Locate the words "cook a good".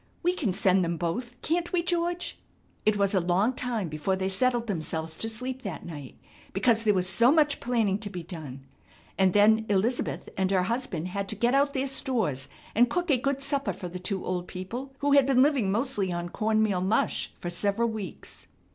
12.89-13.43